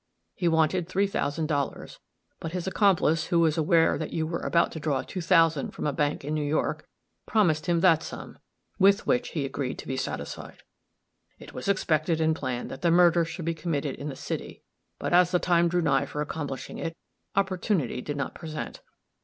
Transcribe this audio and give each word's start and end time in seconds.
He 0.33 0.47
wanted 0.47 0.87
three 0.89 1.05
thousand 1.05 1.45
dollars, 1.45 1.99
but 2.39 2.53
his 2.53 2.65
accomplice, 2.65 3.25
who 3.27 3.39
was 3.39 3.55
aware 3.55 3.99
that 3.99 4.11
you 4.11 4.25
were 4.25 4.39
about 4.39 4.71
to 4.71 4.79
draw 4.79 5.03
two 5.03 5.21
thousand 5.21 5.73
from 5.75 5.85
a 5.85 5.93
bank 5.93 6.25
in 6.25 6.33
New 6.33 6.41
York, 6.43 6.87
promised 7.27 7.67
him 7.67 7.81
that 7.81 8.01
sum, 8.01 8.39
with 8.79 9.05
which 9.05 9.33
he 9.33 9.45
agreed 9.45 9.77
to 9.77 9.85
be 9.87 9.95
satisfied. 9.97 10.63
It 11.37 11.53
was 11.53 11.67
expected 11.67 12.19
and 12.19 12.35
planned 12.35 12.71
that 12.71 12.81
the 12.81 12.89
murder 12.89 13.25
should 13.25 13.45
be 13.45 13.53
committed 13.53 13.93
in 13.93 14.09
the 14.09 14.15
city; 14.15 14.63
but, 14.97 15.13
as 15.13 15.29
the 15.29 15.37
time 15.37 15.67
drew 15.67 15.83
nigh 15.83 16.07
for 16.07 16.23
accomplishing 16.23 16.79
it, 16.79 16.97
opportunity 17.35 18.01
did 18.01 18.17
not 18.17 18.33
present. 18.33 18.81